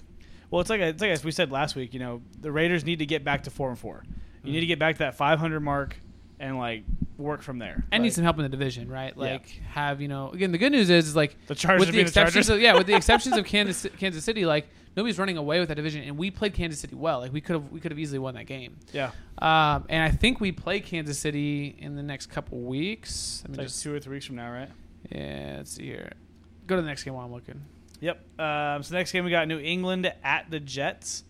[0.52, 1.94] Well, it's like it's like as we said last week.
[1.94, 4.04] You know, the Raiders need to get back to four and four.
[4.44, 5.98] You need to get back to that 500 mark
[6.39, 6.84] and like
[7.17, 7.84] work from there.
[7.91, 9.13] and like, need some help in the division, right?
[9.15, 9.23] Yeah.
[9.23, 11.95] Like have you know again the good news is, is like the Chargers with the
[11.95, 12.49] the exceptions Chargers.
[12.49, 15.75] of yeah with the exceptions of Kansas Kansas City like nobody's running away with that
[15.75, 18.19] division and we played Kansas City well like we could have we could have easily
[18.19, 22.28] won that game yeah, um, and I think we play Kansas City in the next
[22.28, 24.69] couple weeks let it's me like just two or three weeks from now, right?
[25.10, 26.12] yeah let's see here
[26.67, 27.62] go to the next game while I'm looking
[28.02, 28.39] Yep.
[28.39, 31.25] Um, so next game we got New England at the Jets.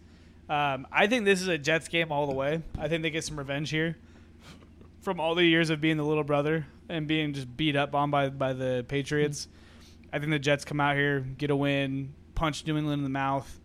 [0.47, 2.61] Um, I think this is a Jets game all the way.
[2.77, 3.97] I think they get some revenge here
[5.01, 8.11] from all the years of being the little brother and being just beat up on
[8.11, 9.47] by by the Patriots.
[10.11, 13.09] I think the Jets come out here, get a win, punch New England in the
[13.09, 13.59] mouth.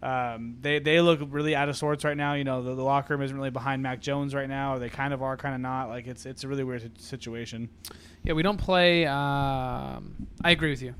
[0.00, 2.34] Um, they they look really out of sorts right now.
[2.34, 4.74] You know, the, the locker room isn't really behind Mac Jones right now.
[4.74, 5.88] Or they kind of are, kind of not.
[5.88, 7.68] Like it's it's a really weird situation.
[8.22, 10.94] yeah we don't play um, I agree with you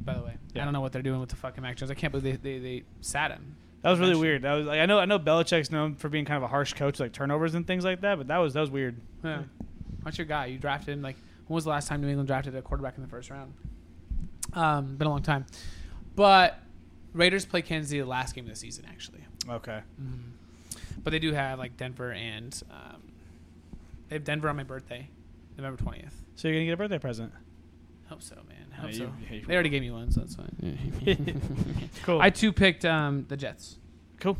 [0.00, 0.62] by the way Yeah.
[0.62, 2.52] I don't know what they're doing with the fucking Mac Jones I can't believe they,
[2.52, 4.42] they, they sat him That was really Actually- weird.
[4.42, 6.72] That was like I know I know Belichick's known for being kind of a harsh
[6.74, 8.18] coach, like turnovers and things like that.
[8.18, 9.00] But that was that was weird.
[9.22, 9.42] yeah.
[10.02, 12.54] what's your guy you drafted him, like when was the last time New England drafted
[12.56, 13.52] a quarterback in the first round
[14.52, 15.44] um, been a long time
[16.14, 16.58] but
[17.12, 19.80] Raiders play Kansas City the last game of the season actually Okay.
[20.02, 20.80] Mm-hmm.
[21.04, 23.00] But they do have like Denver and um,
[24.08, 25.08] they have Denver on my birthday,
[25.56, 26.14] November twentieth.
[26.34, 27.32] So you're gonna get a birthday present.
[28.08, 28.55] Hope so, man.
[28.76, 29.12] Yeah, Hope you- so.
[29.30, 30.50] yeah, They already gave me one, so that's fine.
[32.04, 32.20] Cool.
[32.20, 33.76] I too picked um, the Jets.
[34.20, 34.38] cool.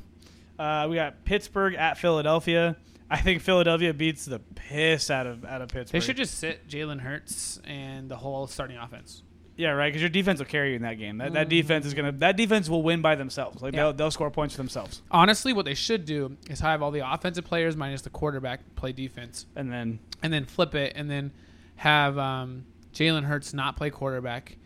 [0.59, 2.77] Uh, we got Pittsburgh at Philadelphia.
[3.11, 6.01] I think Philadelphia beats the piss out of out of Pittsburgh.
[6.01, 9.23] They should just sit Jalen Hurts and the whole starting offense.
[9.57, 9.89] yeah, right.
[9.89, 11.19] Because your defense will carry you in that game.
[11.19, 11.51] That, that Mhm.
[11.51, 13.63] defense is gonna that defense will win by themselves.
[13.63, 13.85] Like Yeah.
[13.85, 15.03] they'll, they'll score points for themselves.
[15.11, 18.93] Honestly, what they should do is have all the offensive players minus the quarterback play
[18.93, 21.33] defense, And then and then flip it, and then
[21.77, 22.65] have um,
[22.97, 24.57] Jalen Hurts not play quarterback,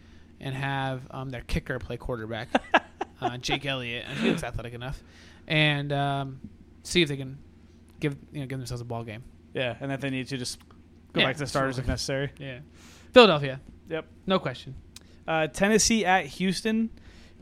[0.41, 2.49] and have um, their kicker play quarterback,
[3.21, 4.07] uh, Jake Elliott.
[4.09, 5.03] and He looks athletic enough,
[5.49, 6.41] and um,
[6.83, 7.39] see if they can
[7.99, 9.23] give you know give themselves a ball game.
[9.53, 10.59] yeah, and if they need to just
[11.13, 12.31] go Yeah, back to the starters if necessary.
[12.39, 12.61] Yeah,
[13.13, 13.61] Philadelphia.
[13.89, 14.07] Yep.
[14.27, 14.77] No question.
[15.27, 16.91] Uh, Tennessee at Houston.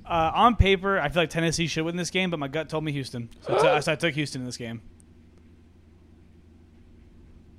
[0.06, 2.82] Uh, on paper, I feel like Tennessee should win this game, but my gut told
[2.82, 4.80] me Houston, so, I t- so I took Houston in this game.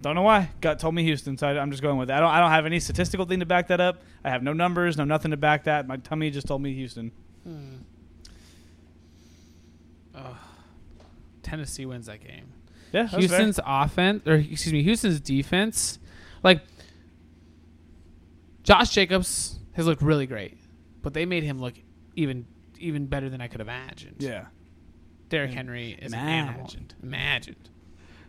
[0.02, 0.50] Don't know why.
[0.62, 2.14] Gut told me Houston, so I, am just going with it.
[2.14, 2.30] I don't.
[2.30, 4.02] I don't have any statistical thing to back that up.
[4.24, 5.88] I have no numbers, no nothing to back that.
[5.88, 7.12] My tummy just told me Houston.
[7.44, 7.80] Hmm.
[11.50, 12.54] Tennessee wins that game.
[12.92, 13.20] Yeah, fair.
[13.20, 16.00] Houston's offense, or excuse me, Houston's defense,
[16.44, 16.62] like
[18.64, 20.58] Josh Jacobs has looked really great,
[21.02, 21.74] but they made him look
[22.16, 22.46] even
[22.78, 24.18] even better than I could have imagined.
[24.20, 24.46] Yeah,
[25.30, 26.62] Derrick Henry is an animal.
[26.62, 26.96] imagined.
[27.02, 27.70] Imagined.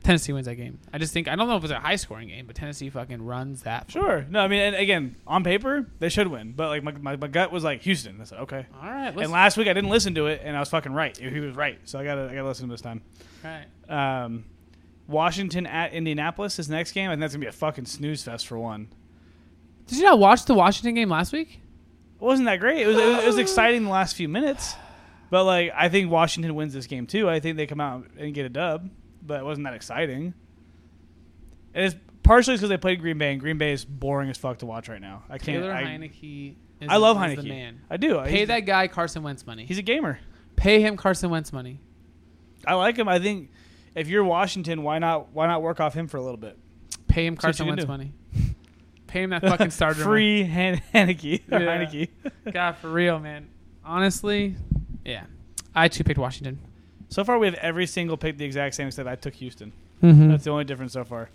[0.02, 0.78] Tennessee wins that game.
[0.92, 3.22] I just think I don't know if it's a high scoring game, but Tennessee fucking
[3.22, 3.90] runs that.
[3.90, 4.24] sure.
[4.30, 7.26] No, I mean, and again, on paper they should win, but like my, my, my
[7.28, 8.18] gut was like Houston.
[8.20, 8.66] I said okay.
[8.82, 11.16] All right, And last week I didn't listen to it, and I was fucking right.
[11.16, 13.02] He was right, so I gotta I gotta listen to him this time.
[13.44, 14.24] all right.
[14.24, 14.44] Um,
[15.06, 18.58] Washington at Indianapolis is next game, and that's gonna be a fucking snooze fest for
[18.58, 18.88] one.
[19.86, 21.60] Did you not watch the Washington game last week?
[22.20, 22.82] It wasn't that great.
[22.82, 24.74] It was, it was it was exciting the last few minutes,
[25.30, 27.28] but like I think Washington wins this game too.
[27.28, 28.88] I think they come out and get a dub,
[29.22, 30.34] but it wasn't that exciting.
[31.74, 34.58] And it's partially because they played Green Bay, and Green Bay is boring as fuck
[34.58, 35.22] to watch right now.
[35.28, 35.62] I can't.
[35.62, 36.56] Taylor I, Heinicke.
[36.80, 37.42] Is I love is Heinicke.
[37.42, 37.80] The man.
[37.90, 38.20] I do.
[38.22, 39.66] Pay he's, that guy Carson Wentz money.
[39.66, 40.18] He's a gamer.
[40.56, 41.80] Pay him Carson Wentz money.
[42.66, 43.08] I like him.
[43.08, 43.50] I think
[43.94, 46.58] if you're Washington, why not why not work off him for a little bit?
[47.08, 47.88] Pay him Carson Wentz do.
[47.88, 48.12] money.
[49.06, 51.40] Pay him that fucking starter Free Han- Haneke.
[51.50, 51.84] or Yeah.
[51.84, 52.08] Heinicke.
[52.52, 53.48] God, for real, man.
[53.84, 54.56] Honestly,
[55.04, 55.24] yeah.
[55.74, 56.60] I too picked Washington.
[57.10, 59.72] So far, we have every single pick the exact same, except I took Houston.
[60.02, 60.30] Mm-hmm.
[60.30, 61.28] That's the only difference so far.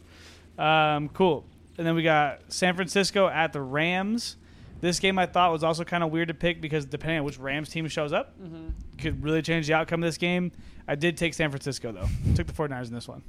[0.57, 1.45] Um, cool.
[1.77, 4.37] And then we got San Francisco at the Rams.
[4.81, 7.37] This game I thought was also kind of weird to pick because depending on which
[7.37, 8.67] Rams team shows up, Mm-hmm.
[8.97, 10.51] could really change the outcome of this game.
[10.87, 12.07] I did take San Francisco, though.
[12.35, 13.21] Took the 49ers in this one.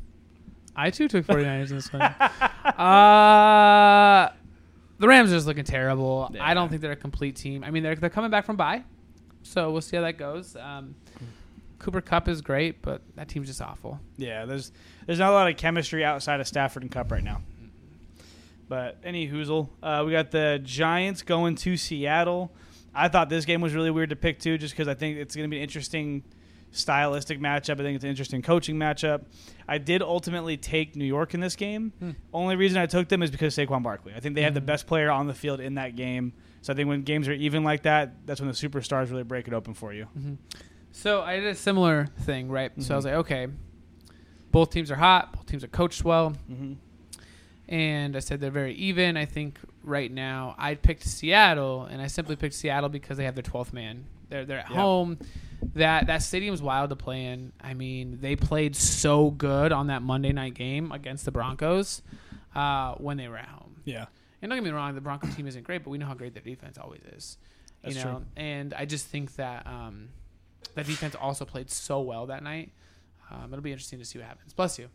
[0.77, 2.03] I too took 49ers in this one.
[2.03, 2.29] Uh,
[4.99, 6.31] the Rams are just looking terrible.
[6.33, 6.47] Yeah.
[6.47, 7.65] I don't think they're a complete team.
[7.65, 8.85] I mean, they're, they're coming back from bye,
[9.43, 10.57] so we'll see how that goes.
[10.57, 10.95] Um,
[11.87, 14.01] Cooper Kupp is great, but that team's just awful.
[14.17, 14.73] Yeah, there's
[15.07, 17.43] there's not a lot of chemistry outside of Stafford and Cup right now.
[18.69, 22.51] But any hoozle, uh, we got the Giants going to Seattle.
[22.93, 25.37] I thought this game was really weird to pick too, just because I think it's
[25.37, 26.25] going to be an interesting
[26.73, 27.75] stylistic matchup.
[27.75, 29.27] I think it's an interesting coaching matchup.
[29.69, 31.93] I did ultimately take New York in this game.
[32.01, 32.11] Hmm.
[32.35, 34.13] Only reason I took them is because Saquon Barkley.
[34.17, 34.67] I think they have the Mhm.
[34.67, 36.33] best player on the field in that game.
[36.63, 39.47] So I think when games are even like that, that's when the superstars really break
[39.47, 40.09] it open for you.
[40.97, 42.73] So I did a similar thing, right?
[42.83, 43.09] So I was Mhm.
[43.09, 43.49] like, okay,
[44.51, 46.73] both teams are hot, both teams are coached well, Mm-hmm.
[47.69, 49.17] and I said they're very even.
[49.19, 53.35] I think right now I picked Seattle, and I simply picked Seattle because they have
[53.35, 54.07] their 12th man.
[54.31, 54.77] They're they're at Yeah.
[54.77, 55.19] home.
[55.75, 57.53] That that stadium's wild to play in.
[57.61, 62.03] I mean, they played so good on that Monday night game against the Broncos
[62.55, 63.83] uh, when they were at home.
[63.85, 64.07] Yeah.
[64.41, 66.33] And don't get me wrong, the Bronco team isn't great, but we know how great
[66.33, 67.37] their defense always is.
[67.85, 68.27] You That's know, true.
[68.37, 70.09] and I just think that um,
[70.77, 72.71] that defense also played so well that night.
[73.31, 74.53] Um, it'll be interesting to see what happens.
[74.53, 74.89] Bless you.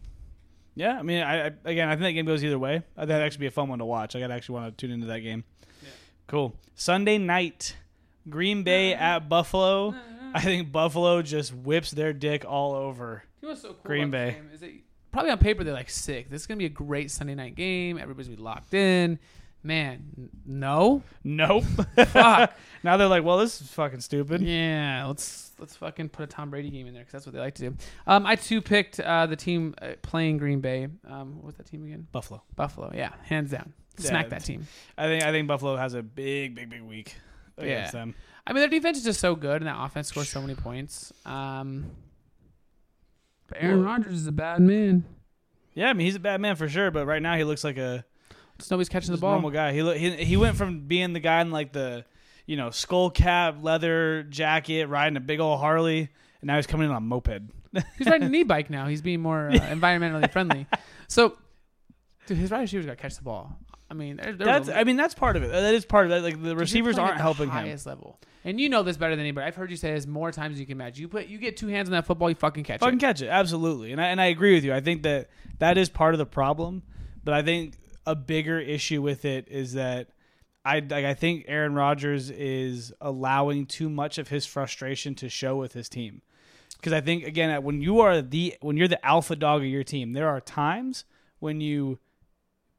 [0.75, 2.83] Yeah, I mean, I, I again, I think that game goes either way.
[2.95, 4.15] Uh, that'd actually be a fun one to watch.
[4.15, 5.43] I gotta actually want to tune into that game.
[5.83, 5.89] Yeah.
[6.27, 6.55] Cool.
[6.75, 7.75] Sunday night,
[8.29, 9.03] Green Bay mm-hmm.
[9.03, 9.91] at Buffalo.
[9.91, 10.31] Mm-hmm.
[10.33, 13.23] I think Buffalo just whips their dick all over.
[13.41, 14.31] You know so cool Green Bay.
[14.31, 14.71] game is that
[15.11, 16.29] probably on paper they're like sick.
[16.29, 17.97] This is gonna be a great Sunday night game.
[17.97, 19.19] Everybody's gonna be locked in.
[19.63, 21.03] Man, no.
[21.23, 21.65] Nope.
[22.07, 22.53] Fuck.
[22.83, 24.41] now they're like, well, this is fucking stupid.
[24.41, 27.39] yeah, let's let's fucking put a Tom Brady game in there because that's what they
[27.39, 27.77] like to do.
[28.07, 30.87] Um, I too picked uh, the team uh, playing Green Bay.
[31.07, 32.07] Um, what was that team again?
[32.11, 32.41] Buffalo.
[32.55, 32.91] Buffalo.
[32.95, 33.73] Yeah, hands down.
[33.99, 34.67] Yeah, Smack that team.
[34.97, 37.15] I think I think Buffalo has a big, big, big week
[37.57, 37.99] against Yeah.
[37.99, 38.15] them.
[38.47, 41.13] I mean, their defense is just so good, and that offense scores so many points.
[41.25, 41.91] Um,
[43.47, 45.05] but Aaron Rodgers is a bad man.
[45.73, 47.77] Yeah, I mean he's a bad man for sure, but right now he looks like
[47.77, 48.03] a
[48.61, 49.31] Just nobody's catching the ball.
[49.33, 49.73] normal guy.
[49.73, 52.05] He, look, he he went from being the guy in like the
[52.45, 56.09] you know skull cap, leather jacket, riding a big old Harley,
[56.41, 57.41] and now he's coming in on a moped.
[57.97, 58.87] He's riding an e-bike now.
[58.87, 60.67] He's being more uh, environmentally friendly.
[61.07, 61.37] So,
[62.27, 63.55] dude, his wide receivers got to catch the ball.
[63.89, 65.51] I mean, there, there was That's a- I mean that's part of it.
[65.51, 66.21] That is part of it.
[66.21, 67.51] Like the receivers aren't the helping him.
[67.51, 69.47] highest level, and you know this better than anybody.
[69.47, 71.01] I've heard you say this more times than you can imagine.
[71.01, 73.01] You put you get two hands on that football, you fucking catch Fucking it.
[73.01, 73.91] Fucking catch it, absolutely.
[73.93, 74.73] And I and I agree with you.
[74.73, 76.83] I think that that is part of the problem,
[77.23, 77.73] but I think
[78.05, 80.09] a bigger issue with it is that
[80.63, 85.55] I like I think Aaron Rodgers is allowing too much of his frustration to show
[85.55, 86.21] with his team.
[86.77, 89.83] Because I think again, when you are the when you're the alpha dog of your
[89.83, 91.05] team, there are times
[91.39, 91.99] when you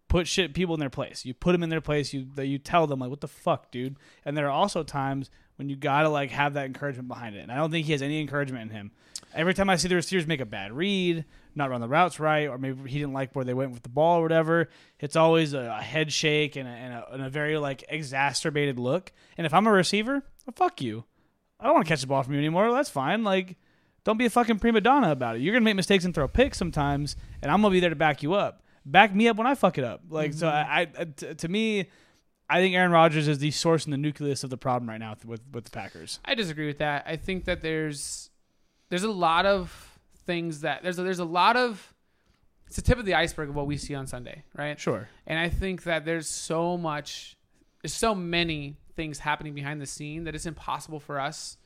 [0.08, 1.24] put shit people in their place.
[1.24, 2.12] You put them in their place.
[2.12, 5.30] You that you tell them like, "What the fuck, dude?" And there are also times
[5.62, 7.38] when you gotta like have that encouragement behind it.
[7.38, 8.90] And I don't think he has any encouragement in him.
[9.32, 12.48] Every time I see the receivers make a bad read, not run the routes right,
[12.48, 15.52] or maybe he didn't like where they went with the ball or whatever, it's always
[15.52, 19.12] a, a head shake and a, and, a, and a very like exacerbated look.
[19.38, 21.04] And if I'm a receiver, well, fuck you.
[21.60, 22.72] I don't want to catch the ball from you anymore.
[22.72, 23.22] That's fine.
[23.22, 23.56] Like,
[24.02, 25.42] don't be a fucking prima donna about it.
[25.42, 28.24] You're gonna make mistakes and throw picks sometimes, and I'm gonna be there to back
[28.24, 28.64] you up.
[28.84, 30.00] Back me up when I fuck it up.
[30.10, 30.72] Like, so mm-hmm.
[30.72, 31.88] I, I t- to me,
[32.52, 35.16] I think Aaron Rodgers is the source and the nucleus of the problem right now
[35.24, 36.20] with with the Packers.
[36.24, 37.04] I disagree with that.
[37.06, 38.28] I think that there's
[38.90, 41.94] there's a lot of things that there's a, there's a lot of
[42.66, 44.78] it's the tip of the iceberg of what we see on Sunday, right?
[44.78, 45.08] Sure.
[45.26, 47.36] And I think that there's so much,
[47.82, 51.58] there's so many things happening behind the scene that it's impossible for us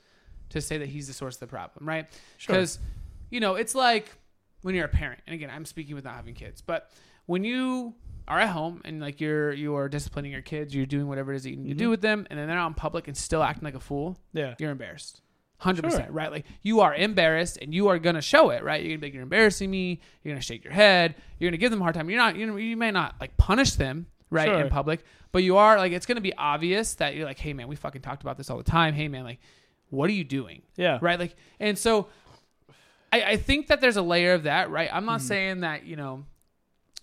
[0.51, 2.09] to say that he's the source of the problem, right?
[2.39, 2.55] Sure.
[2.55, 2.81] Because,
[3.31, 4.17] you know, it's like
[4.63, 6.91] when you're a parent, and again, I'm speaking with not having kids, but
[7.27, 7.95] when you
[8.29, 11.37] are at home and like you're you are disciplining your kids, you're doing whatever it
[11.37, 11.91] is that you need to do Mhm.
[11.91, 14.55] with them, and then they're out in public and still acting like a fool, Yeah.
[14.59, 15.21] you're embarrassed.
[15.59, 15.91] Hundred Sure.
[15.91, 16.31] percent, right?
[16.31, 18.83] Like you are embarrassed, and you are gonna show it, right?
[18.83, 20.01] You're gonna be like, you're embarrassing me.
[20.23, 21.15] You're gonna shake your head.
[21.39, 22.11] You're gonna give them a hard time.
[22.11, 25.57] You're not, you know, you may not like punish them, right, in public, but you
[25.57, 28.37] are like, it's gonna be obvious that you're like, hey man, we fucking talked about
[28.37, 28.93] this all the time.
[28.93, 29.39] Hey man, like,
[29.89, 30.99] what are you doing, Yeah.
[31.01, 31.19] right?
[31.19, 32.09] Like, and so,
[33.13, 34.91] I, I think that there's a layer of that, right?
[34.93, 35.25] I'm not Mhm.
[35.25, 36.25] saying that you know,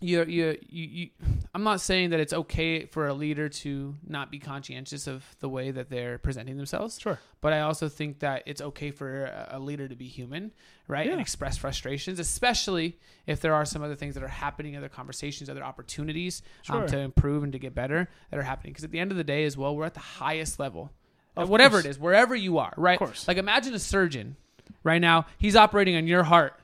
[0.04, 1.10] you you you.
[1.56, 5.48] I'm not saying that it's okay for a leader to not be conscientious of the
[5.50, 7.20] way that they're presenting themselves Sure.
[7.42, 10.52] but I also think that it's okay for a leader to be human,
[10.88, 11.10] right?
[11.10, 15.50] And express frustrations, especially if there are some other things that are happening, other conversations,
[15.50, 18.74] other opportunities um, to improve and to get better that are happening.
[18.74, 20.92] Because at the end of the day, as well, we're at the highest level,
[21.38, 21.86] Of whatever course.
[21.86, 23.00] it is, wherever you are, right?
[23.00, 23.28] Of course.
[23.28, 24.36] Like imagine a surgeon
[24.84, 26.60] right now, he's operating on your heart,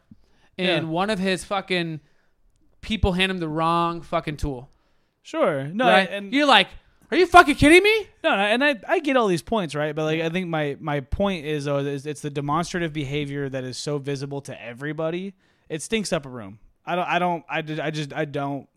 [0.57, 0.91] and Yeah.
[0.91, 1.99] one of his fucking
[2.81, 4.69] people hand him the wrong fucking tool.
[5.21, 5.65] Sure.
[5.65, 6.09] No, right?
[6.09, 6.67] and You're like,
[7.11, 8.07] are you fucking kidding me?
[8.23, 9.95] No, no, and I, I get all these points, right?
[9.95, 13.63] But like I think my my point is though is it's the demonstrative behavior that
[13.63, 15.33] is so visible to everybody.
[15.69, 16.59] It stinks up a room.
[16.85, 18.67] I don't I don't I, just- I just I don't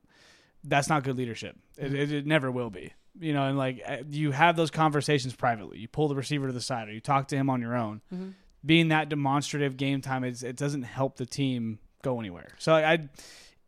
[0.65, 1.57] that's not good leadership.
[1.77, 2.93] It, it, it never will be.
[3.19, 5.79] You know, and like uh, you have those conversations privately.
[5.79, 8.01] You pull the receiver to the side or you talk to him on your own.
[8.65, 12.49] Being that demonstrative game time it doesn't help the team go anywhere.
[12.59, 13.09] So I, I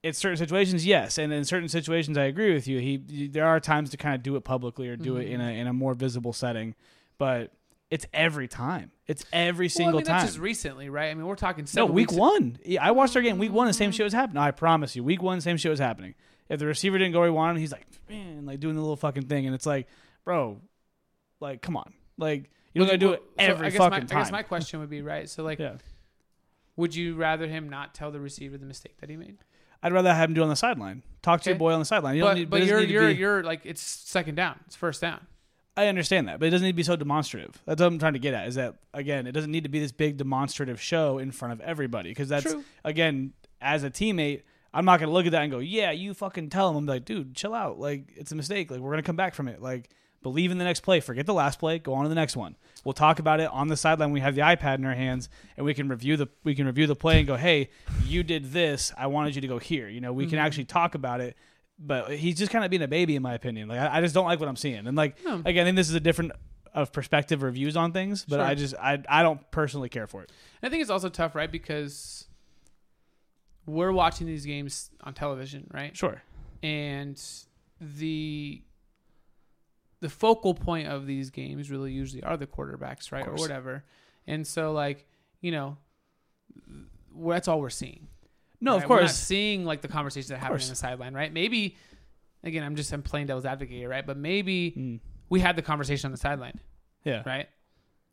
[0.05, 2.79] in certain situations, yes, and in certain situations, I agree with you.
[2.79, 5.45] He, there are times to kind of do it publicly or do it in a
[5.45, 5.61] mm-hmm.
[5.61, 6.75] in a more visible setting,
[7.17, 7.53] but
[7.91, 8.91] it's every time.
[9.07, 10.19] It's every Well, I single mean, time.
[10.19, 11.11] that's just recently, right?
[11.11, 12.59] I mean, we're talking no, week one.
[12.67, 13.39] Yeah, I watched our game.
[13.39, 13.97] Week one, the same mm-hmm.
[13.97, 14.43] shit was happening.
[14.43, 16.15] I promise you, week one, same shit was happening.
[16.51, 18.97] If the receiver didn't go where he wanted, he's like, man, like doing the little
[18.97, 19.89] fucking thing, and it's like,
[20.23, 20.61] bro,
[21.41, 24.01] like, come on, like you don't gotta do it So every I guess fucking my,
[24.01, 24.19] time.
[24.19, 25.31] I guess my question would be right.
[25.31, 25.77] So like, yeah.
[26.77, 29.39] would you rather him not tell the receiver the mistake that he made?
[29.85, 31.03] I'd rather have him do it on the sideline.
[31.23, 32.17] Talk to your boy on the sideline.
[32.17, 34.59] You but don't need, but you're you're be- you're like it's second down.
[34.67, 35.27] It's first down.
[35.77, 37.61] I understand that, but it doesn't need to be so demonstrative.
[37.67, 38.49] That's what I'm trying to get at.
[38.49, 39.27] Is that again?
[39.27, 42.51] It doesn't need to be this big demonstrative show in front of everybody because that's
[42.51, 42.65] True.
[42.83, 44.43] again as a teammate.
[44.73, 47.05] I'm not gonna look at that and go, "Yeah, you fucking tell him." I'm like,
[47.05, 47.79] "Dude, chill out.
[47.79, 48.71] Like, it's a mistake.
[48.71, 49.61] Like, we're gonna come back from it.
[49.61, 49.91] Like,
[50.25, 50.99] believe in the next play.
[50.99, 51.79] Forget the last play.
[51.79, 52.57] Go on to the next one.
[52.83, 54.11] We'll talk about it on the sideline.
[54.11, 56.89] We have the iPad in our hands, and we can review the we can review
[56.89, 57.71] the play and go, "Hey,
[58.05, 58.93] you did this.
[58.99, 60.47] I wanted you to go here." You know, we can mm-hmm.
[60.47, 61.37] actually talk about it.
[61.79, 63.69] But he's just kind of being a baby, in my opinion.
[63.69, 64.87] Like, I, I just don't like what I'm seeing.
[64.87, 65.43] And like, No.
[65.45, 66.33] again, I think this is a different
[66.73, 68.25] of perspective or views on things.
[68.25, 68.45] But Sure.
[68.45, 70.31] I just I I don't personally care for it.
[70.63, 71.51] I think it's also tough, right?
[71.51, 72.27] Because
[73.67, 75.97] we're watching these games on television, right?
[75.97, 76.23] Sure.
[76.63, 77.21] And
[77.81, 78.63] the
[80.05, 83.83] the focal point of these games really usually are the quarterbacks, right, or whatever.
[84.27, 85.07] And so, like,
[85.41, 85.79] you know,
[87.17, 88.09] that's all we're seeing.
[88.61, 88.83] No, right?
[88.83, 91.33] of course, We're not seeing like the conversations that happen on the sideline, right?
[91.33, 91.77] Maybe,
[92.43, 94.07] again, I'm just I'm playing devil's advocate right?
[94.07, 95.01] But maybe Mm.
[95.31, 96.61] we had the conversation on the sideline,
[97.03, 97.23] Yeah.
[97.25, 97.49] right?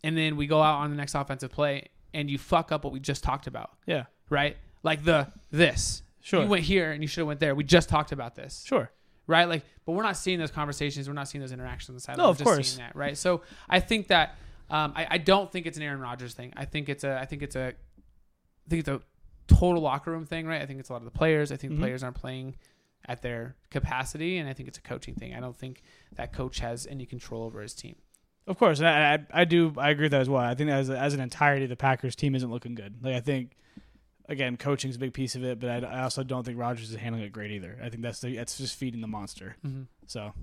[0.01, 2.93] And then we go out on the next offensive play, and you fuck up what
[2.93, 4.05] we just talked about, Yeah.
[4.29, 4.55] right?
[4.81, 6.03] Like the this.
[6.21, 6.43] Sure.
[6.43, 7.53] You went here and you should have went there.
[7.53, 8.91] We just talked about this, Sure.
[9.31, 9.47] Right?
[9.49, 11.07] Like, but we're not seeing those conversations.
[11.07, 12.23] We're not seeing those interactions on the sideline.
[12.23, 12.67] No, We're of just course.
[12.69, 13.17] seeing that, right?
[13.17, 14.35] So I think that
[14.69, 16.53] um, I, I don't think it's an Aaron Rodgers thing.
[16.55, 19.01] I think it's a I think it's a I think it's a
[19.47, 20.61] total locker room thing, right?
[20.61, 21.51] I think it's a lot of the players.
[21.51, 21.79] I think Mhm.
[21.79, 22.55] players aren't playing
[23.07, 25.33] at their capacity, and I think it's a coaching thing.
[25.33, 25.81] I don't think
[26.15, 27.95] that coach has any control over his team.
[28.47, 30.41] Of course, and I, I I do I agree with that as well.
[30.41, 32.95] I think as as an entirety, the Packers team isn't looking good.
[33.03, 33.55] Like I think,
[34.29, 36.95] again, coaching's a big piece of it, but I, I also don't think Rodgers is
[36.95, 37.77] handling it great either.
[37.83, 39.55] I think that's the that's just feeding the monster.
[39.65, 39.83] Mm-hmm.
[40.07, 40.33] So,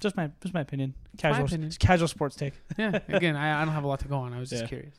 [0.00, 0.94] just my just my opinion.
[1.18, 1.70] Casual opinion.
[1.78, 2.54] casual sports take.
[2.78, 2.98] Yeah.
[3.08, 4.32] Again, I, I don't have a lot to go on.
[4.32, 4.68] I was just Yeah.
[4.68, 4.94] curious.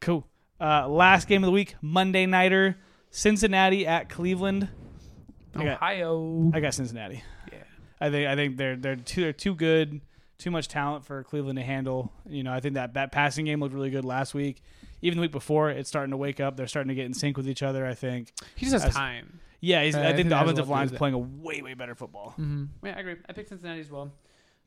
[0.00, 0.26] Cool.
[0.60, 2.76] Uh, last game of the week, Monday nighter,
[3.10, 4.68] Cincinnati at Cleveland.
[5.54, 6.50] I got- Ohio.
[6.54, 7.22] I got Cincinnati.
[7.52, 7.58] yeah.
[8.00, 10.00] I think I think they're they're too they're too good,
[10.38, 12.12] too much talent for Cleveland to handle.
[12.28, 14.62] You know, I think that that passing game looked really good last week.
[15.02, 16.56] Even the week before, it's starting to wake up.
[16.56, 17.86] They're starting to get in sync with each other.
[17.86, 18.32] I think.
[18.54, 19.40] He just has As- time.
[19.60, 20.72] Yeah, he's, Uh, I I think think the that has a offensive lot to do
[20.80, 20.98] line's with it.
[20.98, 22.30] playing a way way better football.
[22.38, 22.86] Mm-hmm.
[22.86, 23.16] Yeah, I agree.
[23.28, 24.12] I picked Cincinnati as well.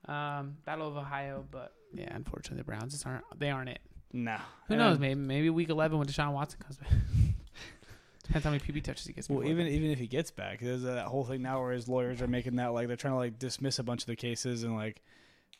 [0.05, 3.23] Um, Battle of Ohio, but yeah, unfortunately, the Browns just aren't.
[3.37, 3.79] They aren't it.
[4.11, 4.97] No, Who And, knows?
[4.99, 6.89] Maybe maybe week eleven when Deshaun Watson comes back.
[8.23, 9.29] Depends how many PB touches he gets.
[9.29, 9.67] Well, even then.
[9.67, 12.55] even if he gets back, there's that whole thing now where his lawyers are making
[12.57, 15.01] that like they're trying to like dismiss a bunch of the cases and like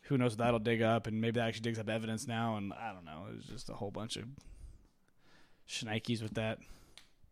[0.10, 2.74] who knows what that'll dig up and maybe that actually digs up evidence now and
[2.74, 3.26] I don't know.
[3.38, 4.26] It's just a whole bunch of
[5.68, 6.58] shnikes with that.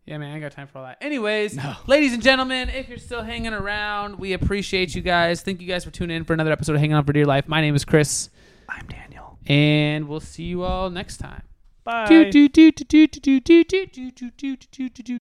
[0.06, 0.98] yeah, man, I ain't got time for all that.
[1.02, 1.76] Anyways, No.
[1.88, 5.42] ladies and gentlemen, if you're still hanging around, we appreciate you guys.
[5.42, 7.48] Thank you guys for tuning in for another episode of Hanging On for Dear Life.
[7.48, 8.30] My name is Chris,
[8.70, 9.38] I'm Daniel.
[9.48, 11.42] and we'll see you all next time.
[11.84, 12.08] Bye.